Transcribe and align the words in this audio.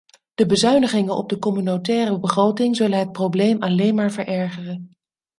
De 0.33 0.45
bezuinigingen 0.45 1.15
op 1.15 1.29
de 1.29 1.39
communautaire 1.39 2.19
begroting 2.19 2.75
zullen 2.75 2.99
het 2.99 3.11
probleem 3.11 3.61
alleen 3.61 3.95
maar 3.95 4.11
verergeren. 4.11 4.95